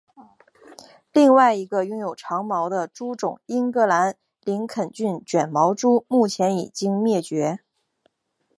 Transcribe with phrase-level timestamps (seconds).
[1.13, 7.59] 另外一个拥有长毛的猪种英格兰林肯郡卷毛猪目前已经灭绝。